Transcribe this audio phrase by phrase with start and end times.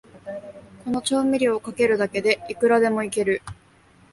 [0.83, 3.43] この調味料をかけるだけで、いくらでもイケる